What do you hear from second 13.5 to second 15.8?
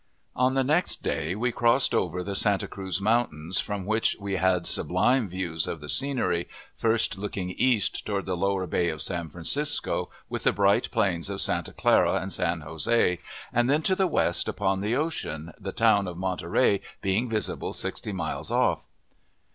and then to the west upon the ocean, the